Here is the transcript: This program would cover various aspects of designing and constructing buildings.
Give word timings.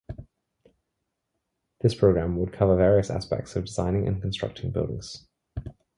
This 1.81 1.93
program 1.93 2.35
would 2.37 2.51
cover 2.51 2.75
various 2.75 3.11
aspects 3.11 3.55
of 3.55 3.65
designing 3.65 4.07
and 4.07 4.19
constructing 4.19 4.71
buildings. 4.71 5.27